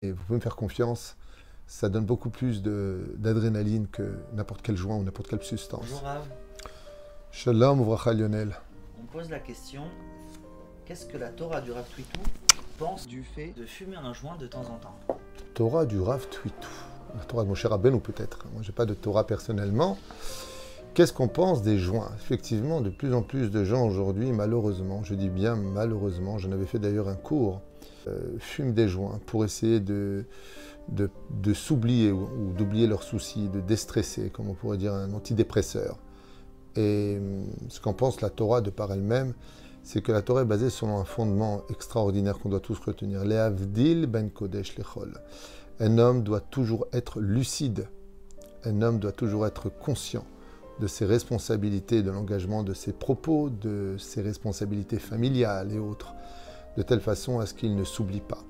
Et 0.00 0.12
vous 0.12 0.22
pouvez 0.22 0.36
me 0.36 0.40
faire 0.40 0.54
confiance, 0.54 1.16
ça 1.66 1.88
donne 1.88 2.04
beaucoup 2.04 2.30
plus 2.30 2.62
d'adrénaline 2.62 3.88
que 3.88 4.16
n'importe 4.32 4.62
quel 4.62 4.76
joint 4.76 4.94
ou 4.94 5.02
n'importe 5.02 5.26
quelle 5.26 5.42
substance. 5.42 5.80
Bonjour 5.80 6.02
Rav. 6.02 6.22
Shalom, 7.32 7.80
Ouvracha 7.80 8.12
Lionel. 8.12 8.56
On 9.02 9.06
pose 9.06 9.28
la 9.28 9.40
question 9.40 9.82
qu'est-ce 10.86 11.04
que 11.04 11.16
la 11.16 11.30
Torah 11.30 11.60
du 11.60 11.72
Rav 11.72 11.84
Twitou 11.92 12.20
pense 12.78 13.08
du 13.08 13.24
fait 13.24 13.52
de 13.56 13.66
fumer 13.66 13.96
un 13.96 14.12
joint 14.12 14.36
de 14.36 14.46
temps 14.46 14.60
en 14.70 14.78
temps? 14.78 14.96
Torah 15.54 15.84
du 15.84 15.98
Rav 15.98 16.28
Twitou. 16.28 16.68
La 17.16 17.24
Torah 17.24 17.42
de 17.42 17.48
mon 17.48 17.56
cher 17.56 17.72
ou 17.72 17.98
peut-être. 17.98 18.46
Moi, 18.52 18.62
j'ai 18.62 18.70
pas 18.70 18.86
de 18.86 18.94
Torah 18.94 19.26
personnellement. 19.26 19.98
Qu'est-ce 20.98 21.12
qu'on 21.12 21.28
pense 21.28 21.62
des 21.62 21.78
joints? 21.78 22.10
Effectivement, 22.16 22.80
de 22.80 22.90
plus 22.90 23.14
en 23.14 23.22
plus 23.22 23.52
de 23.52 23.62
gens 23.62 23.86
aujourd'hui, 23.86 24.32
malheureusement, 24.32 25.04
je 25.04 25.14
dis 25.14 25.28
bien 25.28 25.54
malheureusement, 25.54 26.38
j'en 26.38 26.50
avais 26.50 26.66
fait 26.66 26.80
d'ailleurs 26.80 27.06
un 27.06 27.14
cours, 27.14 27.60
euh, 28.08 28.18
fument 28.40 28.74
des 28.74 28.88
joints 28.88 29.20
pour 29.26 29.44
essayer 29.44 29.78
de, 29.78 30.24
de, 30.88 31.54
s'oublier 31.54 32.10
ou, 32.10 32.52
d'oublier 32.52 32.88
leurs 32.88 33.04
soucis, 33.04 33.48
de 33.48 33.60
déstresser, 33.60 34.30
comme 34.30 34.50
on 34.50 34.54
pourrait 34.54 34.76
dire 34.76 34.92
un 34.92 35.12
antidépresseur. 35.12 35.98
Et 36.74 37.18
hum, 37.20 37.44
ce 37.68 37.78
qu'en 37.78 37.92
pense 37.92 38.20
la 38.20 38.30
Torah 38.30 38.60
de 38.60 38.70
par 38.70 38.92
elle-même, 38.92 39.34
c'est 39.84 40.02
que 40.02 40.10
la 40.10 40.22
Torah 40.22 40.42
est 40.42 40.46
basée 40.46 40.68
sur 40.68 40.88
un 40.88 41.04
fondement 41.04 41.62
extraordinaire 41.70 42.40
qu'on 42.40 42.48
doit 42.48 42.58
tous 42.58 42.80
retenir. 42.80 43.24
Les 43.24 43.36
Avdil 43.36 44.06
ben 44.06 44.30
Kodesh 44.30 44.76
lechol. 44.76 45.14
Un 45.78 45.98
homme 45.98 46.24
doit 46.24 46.40
toujours 46.40 46.88
être 46.92 47.20
lucide. 47.20 47.86
Un 48.64 48.82
homme 48.82 48.98
doit 48.98 49.12
toujours 49.12 49.46
être 49.46 49.68
conscient 49.68 50.24
de 50.80 50.86
ses 50.86 51.04
responsabilités, 51.04 52.02
de 52.02 52.10
l'engagement 52.10 52.62
de 52.62 52.74
ses 52.74 52.92
propos, 52.92 53.50
de 53.50 53.96
ses 53.98 54.22
responsabilités 54.22 54.98
familiales 54.98 55.72
et 55.72 55.78
autres, 55.78 56.14
de 56.76 56.82
telle 56.82 57.00
façon 57.00 57.40
à 57.40 57.46
ce 57.46 57.54
qu'il 57.54 57.76
ne 57.76 57.84
s'oublie 57.84 58.20
pas. 58.20 58.42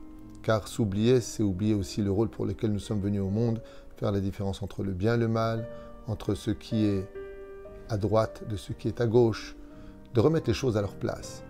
Car 0.42 0.68
s'oublier, 0.68 1.20
c'est 1.20 1.42
oublier 1.42 1.74
aussi 1.74 2.02
le 2.02 2.10
rôle 2.10 2.28
pour 2.28 2.46
lequel 2.46 2.72
nous 2.72 2.78
sommes 2.78 3.00
venus 3.00 3.22
au 3.22 3.30
monde, 3.30 3.60
faire 3.96 4.12
la 4.12 4.20
différence 4.20 4.62
entre 4.62 4.82
le 4.82 4.92
bien 4.92 5.14
et 5.14 5.18
le 5.18 5.28
mal, 5.28 5.66
entre 6.06 6.34
ce 6.34 6.50
qui 6.50 6.84
est 6.84 7.08
à 7.88 7.96
droite 7.96 8.44
de 8.48 8.56
ce 8.56 8.72
qui 8.72 8.88
est 8.88 9.00
à 9.00 9.06
gauche, 9.06 9.56
de 10.14 10.20
remettre 10.20 10.48
les 10.48 10.54
choses 10.54 10.76
à 10.76 10.80
leur 10.80 10.94
place. 10.94 11.42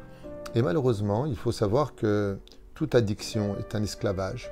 Et 0.54 0.62
malheureusement, 0.62 1.26
il 1.26 1.36
faut 1.36 1.52
savoir 1.52 1.94
que 1.94 2.38
toute 2.74 2.94
addiction 2.94 3.56
est 3.58 3.74
un 3.74 3.82
esclavage. 3.82 4.50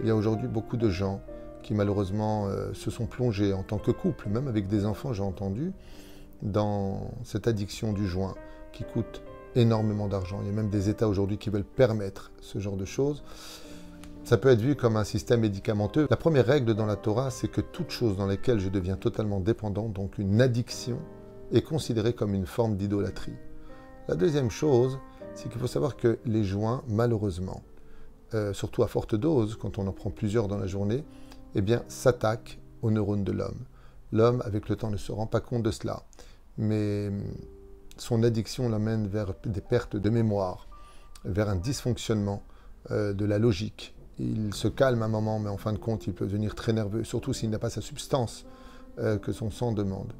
Il 0.00 0.06
y 0.06 0.10
a 0.10 0.16
aujourd'hui 0.16 0.48
beaucoup 0.48 0.76
de 0.76 0.88
gens 0.88 1.22
qui 1.62 1.74
malheureusement 1.74 2.46
euh, 2.46 2.72
se 2.74 2.90
sont 2.90 3.06
plongés 3.06 3.52
en 3.52 3.62
tant 3.62 3.78
que 3.78 3.90
couple, 3.90 4.28
même 4.28 4.48
avec 4.48 4.68
des 4.68 4.86
enfants, 4.86 5.12
j'ai 5.12 5.22
entendu, 5.22 5.72
dans 6.42 7.10
cette 7.24 7.48
addiction 7.48 7.92
du 7.92 8.06
joint 8.06 8.34
qui 8.72 8.84
coûte 8.84 9.22
énormément 9.56 10.08
d'argent. 10.08 10.38
Il 10.42 10.46
y 10.46 10.50
a 10.50 10.52
même 10.52 10.70
des 10.70 10.88
États 10.88 11.08
aujourd'hui 11.08 11.38
qui 11.38 11.50
veulent 11.50 11.64
permettre 11.64 12.30
ce 12.40 12.58
genre 12.58 12.76
de 12.76 12.84
choses. 12.84 13.22
Ça 14.24 14.36
peut 14.36 14.50
être 14.50 14.60
vu 14.60 14.76
comme 14.76 14.96
un 14.96 15.04
système 15.04 15.40
médicamenteux. 15.40 16.06
La 16.10 16.16
première 16.16 16.46
règle 16.46 16.74
dans 16.74 16.86
la 16.86 16.96
Torah, 16.96 17.30
c'est 17.30 17.48
que 17.48 17.60
toute 17.60 17.90
chose 17.90 18.16
dans 18.16 18.26
laquelle 18.26 18.60
je 18.60 18.68
deviens 18.68 18.96
totalement 18.96 19.40
dépendant, 19.40 19.88
donc 19.88 20.18
une 20.18 20.40
addiction, 20.40 20.98
est 21.52 21.62
considérée 21.62 22.12
comme 22.12 22.34
une 22.34 22.46
forme 22.46 22.76
d'idolâtrie. 22.76 23.32
La 24.06 24.16
deuxième 24.16 24.50
chose, 24.50 24.98
c'est 25.34 25.48
qu'il 25.48 25.58
faut 25.60 25.66
savoir 25.66 25.96
que 25.96 26.18
les 26.26 26.44
joints, 26.44 26.82
malheureusement, 26.88 27.62
euh, 28.34 28.52
surtout 28.52 28.82
à 28.82 28.86
forte 28.86 29.14
dose, 29.14 29.56
quand 29.56 29.78
on 29.78 29.86
en 29.86 29.92
prend 29.92 30.10
plusieurs 30.10 30.48
dans 30.48 30.58
la 30.58 30.66
journée, 30.66 31.04
eh 31.54 31.60
bien, 31.60 31.82
s'attaque 31.88 32.58
aux 32.82 32.90
neurones 32.90 33.24
de 33.24 33.32
l'homme. 33.32 33.64
L'homme, 34.12 34.42
avec 34.44 34.68
le 34.68 34.76
temps, 34.76 34.90
ne 34.90 34.96
se 34.96 35.12
rend 35.12 35.26
pas 35.26 35.40
compte 35.40 35.62
de 35.62 35.70
cela, 35.70 36.02
mais 36.56 37.08
hum, 37.08 37.22
son 37.96 38.22
addiction 38.22 38.68
l'amène 38.68 39.06
vers 39.06 39.34
des 39.44 39.60
pertes 39.60 39.96
de 39.96 40.10
mémoire, 40.10 40.68
vers 41.24 41.48
un 41.48 41.56
dysfonctionnement 41.56 42.42
euh, 42.90 43.12
de 43.12 43.24
la 43.24 43.38
logique. 43.38 43.94
Il 44.18 44.54
se 44.54 44.68
calme 44.68 45.02
un 45.02 45.08
moment, 45.08 45.38
mais 45.38 45.50
en 45.50 45.56
fin 45.56 45.72
de 45.72 45.78
compte, 45.78 46.06
il 46.06 46.14
peut 46.14 46.26
devenir 46.26 46.54
très 46.54 46.72
nerveux, 46.72 47.04
surtout 47.04 47.32
s'il 47.32 47.50
n'a 47.50 47.58
pas 47.58 47.70
sa 47.70 47.80
substance 47.80 48.44
euh, 48.98 49.18
que 49.18 49.32
son 49.32 49.50
sang 49.50 49.72
demande. 49.72 50.12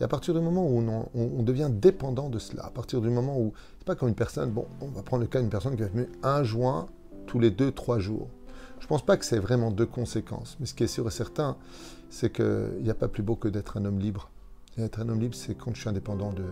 Et 0.00 0.04
à 0.04 0.08
partir 0.08 0.34
du 0.34 0.40
moment 0.40 0.66
où 0.66 0.82
on, 1.14 1.42
devient 1.42 1.70
dépendant 1.70 2.28
de 2.28 2.40
cela, 2.40 2.64
à 2.66 2.70
partir 2.70 3.00
du 3.00 3.10
moment 3.10 3.38
où, 3.38 3.52
c'est 3.78 3.86
pas 3.86 3.94
comme 3.94 4.08
une 4.08 4.16
personne, 4.16 4.50
bon, 4.50 4.66
on 4.80 4.88
va 4.88 5.02
prendre 5.02 5.22
le 5.22 5.28
cas 5.28 5.40
d'une 5.40 5.50
personne 5.50 5.76
qui 5.76 5.82
va 5.82 5.88
fumer 5.88 6.08
un 6.24 6.42
joint 6.42 6.86
tous 7.26 7.38
les 7.38 7.50
deux, 7.50 7.70
trois 7.70 8.00
jours. 8.00 8.28
Je 8.84 8.86
ne 8.86 8.90
pense 8.90 9.06
pas 9.06 9.16
que 9.16 9.24
c'est 9.24 9.38
vraiment 9.38 9.70
deux 9.70 9.86
conséquences. 9.86 10.58
Mais 10.60 10.66
ce 10.66 10.74
qui 10.74 10.84
est 10.84 10.88
sûr 10.88 11.08
et 11.08 11.10
certain, 11.10 11.56
c'est 12.10 12.30
qu'il 12.30 12.82
n'y 12.82 12.90
a 12.90 12.94
pas 12.94 13.08
plus 13.08 13.22
beau 13.22 13.34
que 13.34 13.48
d'être 13.48 13.78
un 13.78 13.86
homme 13.86 13.98
libre. 13.98 14.28
être 14.76 15.00
un 15.00 15.08
homme 15.08 15.20
libre, 15.20 15.34
c'est 15.34 15.54
quand 15.54 15.74
je 15.74 15.80
suis 15.80 15.88
indépendant 15.88 16.34
de, 16.34 16.44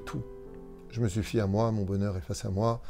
tout. 0.00 0.22
Je 0.90 1.00
me 1.00 1.08
suffis 1.08 1.40
à 1.40 1.46
moi, 1.46 1.72
mon 1.72 1.84
bonheur 1.84 2.14
est 2.18 2.20
face 2.20 2.44
à 2.44 2.50
moi. 2.50 2.82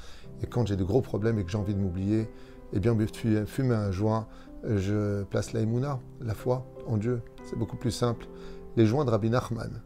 Et 0.43 0.49
quand 0.49 0.67
j'ai 0.67 0.75
de 0.75 0.83
gros 0.83 1.01
problèmes 1.01 1.39
et 1.39 1.45
que 1.45 1.51
j'ai 1.53 1.59
envie 1.59 1.77
de 1.77 1.79
m'oublier, 1.79 2.29
eh 2.73 2.81
bien, 2.81 2.97
de 2.97 3.07
fumer 3.47 3.77
un 3.77 3.93
joint, 3.93 4.27
je 4.65 5.23
place 5.23 5.53
la 5.53 5.61
la 6.21 6.35
foi 6.35 6.67
en 6.89 6.97
Dieu. 6.97 7.23
C'est 7.45 7.57
beaucoup 7.57 7.77
plus 7.77 7.93
simple. 7.93 8.27
Les 8.77 8.85
joints 8.85 9.05
de 9.05 9.11
Rabbi 9.11 9.31
Nachman, 9.31 9.81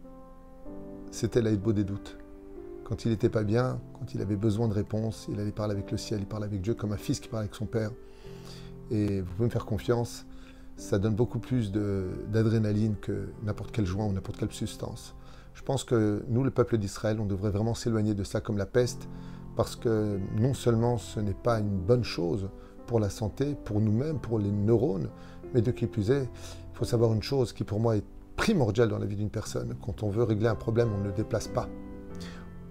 c'était 1.10 1.42
l'aïdbo 1.42 1.74
des 1.74 1.84
doutes. 1.84 2.16
Quand 2.84 3.04
il 3.04 3.10
n'était 3.10 3.28
pas 3.28 3.42
bien, 3.42 3.78
quand 3.98 4.14
il 4.14 4.22
avait 4.22 4.36
besoin 4.36 4.68
de 4.68 4.74
réponses, 4.74 5.28
il 5.30 5.38
allait 5.38 5.52
parler 5.52 5.74
avec 5.74 5.90
le 5.90 5.98
ciel, 5.98 6.20
il 6.20 6.26
parlait 6.26 6.46
avec 6.46 6.62
Dieu 6.62 6.72
comme 6.72 6.92
un 6.92 6.96
fils 6.96 7.20
qui 7.20 7.28
parle 7.28 7.42
avec 7.42 7.54
son 7.54 7.66
père. 7.66 7.90
Et 8.90 9.20
vous 9.20 9.32
pouvez 9.34 9.46
me 9.46 9.52
faire 9.52 9.66
confiance, 9.66 10.26
ça 10.76 10.98
donne 10.98 11.14
beaucoup 11.14 11.38
plus 11.38 11.72
d'adrénaline 11.72 12.96
que 13.00 13.28
n'importe 13.42 13.70
quel 13.70 13.86
joint 13.86 14.06
ou 14.06 14.12
n'importe 14.12 14.38
quelle 14.38 14.52
substance. 14.52 15.14
Je 15.54 15.62
pense 15.62 15.84
que 15.84 16.22
nous, 16.28 16.42
le 16.42 16.50
peuple 16.50 16.78
d'Israël, 16.78 17.20
on 17.20 17.26
devrait 17.26 17.50
vraiment 17.50 17.74
s'éloigner 17.74 18.14
de 18.14 18.24
ça 18.24 18.40
comme 18.40 18.56
la 18.56 18.66
peste, 18.66 19.08
parce 19.56 19.76
que 19.76 20.18
non 20.38 20.54
seulement 20.54 20.96
ce 20.96 21.20
n'est 21.20 21.34
pas 21.34 21.58
une 21.58 21.78
bonne 21.78 22.04
chose 22.04 22.48
pour 22.86 22.98
la 22.98 23.10
santé, 23.10 23.56
pour 23.64 23.80
nous-mêmes, 23.80 24.18
pour 24.18 24.38
les 24.38 24.50
neurones, 24.50 25.10
mais 25.52 25.60
de 25.60 25.70
qui 25.70 25.86
plus 25.86 26.10
est, 26.10 26.22
il 26.22 26.76
faut 26.76 26.84
savoir 26.84 27.12
une 27.12 27.22
chose 27.22 27.52
qui 27.52 27.64
pour 27.64 27.78
moi 27.78 27.96
est 27.96 28.04
primordiale 28.36 28.88
dans 28.88 28.98
la 28.98 29.06
vie 29.06 29.16
d'une 29.16 29.30
personne. 29.30 29.76
Quand 29.84 30.02
on 30.02 30.08
veut 30.08 30.22
régler 30.22 30.48
un 30.48 30.54
problème, 30.54 30.88
on 30.94 30.98
ne 30.98 31.08
le 31.08 31.12
déplace 31.12 31.46
pas, 31.46 31.68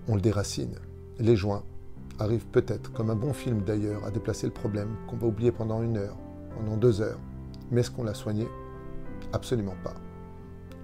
on 0.08 0.16
le 0.16 0.22
déracine. 0.22 0.75
Les 1.19 1.35
joints, 1.35 1.63
arrive 2.19 2.46
peut-être, 2.47 2.91
comme 2.91 3.09
un 3.09 3.16
bon 3.16 3.34
film 3.34 3.62
d'ailleurs, 3.63 4.06
à 4.06 4.12
déplacer 4.12 4.46
le 4.46 4.53
problème 4.53 4.96
qu'on 5.07 5.18
va 5.18 5.28
oublier 5.28 5.52
pendant 5.52 5.81
une 5.81 5.97
heure, 5.97 6.18
pendant 6.56 6.78
deux 6.78 7.02
heures. 7.02 7.19
Mais 7.72 7.81
est-ce 7.81 7.91
qu'on 7.91 8.03
l'a 8.03 8.13
soigné? 8.13 8.47
Absolument 9.34 9.75
pas. 9.84 9.94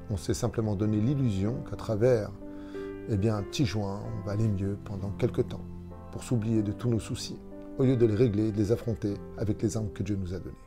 On 0.10 0.18
s'est 0.18 0.34
simplement 0.34 0.76
donné 0.76 1.00
l'illusion 1.00 1.64
qu'à 1.70 1.76
travers 1.76 2.32
eh 3.10 3.18
bien, 3.18 3.36
un 3.36 3.44
petit 3.44 3.66
joint, 3.66 4.02
on 4.04 4.26
va 4.26 4.34
aller 4.34 4.48
mieux 4.48 4.78
pendant 4.86 5.12
quelques 5.12 5.48
temps, 5.50 5.66
pour 6.12 6.24
s'oublier 6.24 6.64
de 6.64 6.72
tous 6.72 6.90
nos 6.90 7.00
soucis, 7.00 7.38
au 7.78 7.84
lieu 7.84 7.98
de 7.98 8.06
les 8.06 8.16
régler, 8.16 8.52
de 8.52 8.58
les 8.58 8.72
affronter 8.72 9.14
avec 9.38 9.62
les 9.62 9.78
armes 9.78 9.92
que 9.94 10.04
Dieu 10.04 10.16
nous 10.16 10.34
a 10.34 10.40
données. 10.40 10.65